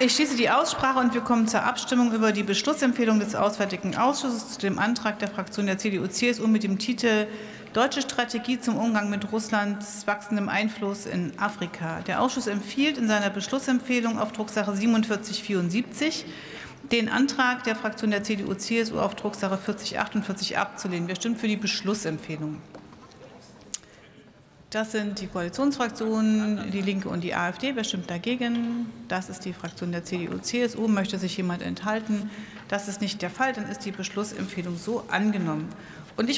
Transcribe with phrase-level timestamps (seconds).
[0.00, 4.50] Ich schließe die Aussprache und wir kommen zur Abstimmung über die Beschlussempfehlung des Auswärtigen Ausschusses
[4.50, 7.28] zu dem Antrag der Fraktion der CDU-CSU mit dem Titel
[7.72, 12.00] Deutsche Strategie zum Umgang mit Russlands wachsendem Einfluss in Afrika.
[12.08, 16.26] Der Ausschuss empfiehlt in seiner Beschlussempfehlung auf Drucksache 4774
[16.90, 21.06] den Antrag der Fraktion der CDU-CSU auf Drucksache 4048 abzulehnen.
[21.06, 22.60] Wer stimmt für die Beschlussempfehlung?
[24.74, 27.76] Das sind die Koalitionsfraktionen, die Linke und die AfD.
[27.76, 28.86] Wer stimmt dagegen?
[29.06, 30.88] Das ist die Fraktion der CDU-CSU.
[30.88, 32.28] Möchte sich jemand enthalten?
[32.66, 33.52] Das ist nicht der Fall.
[33.52, 35.68] Dann ist die Beschlussempfehlung so angenommen.
[36.16, 36.32] Und ich